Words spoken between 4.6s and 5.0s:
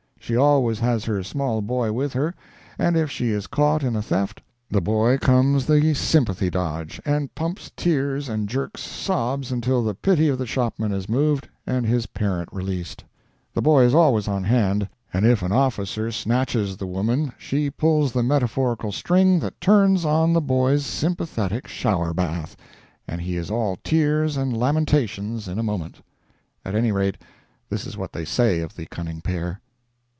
the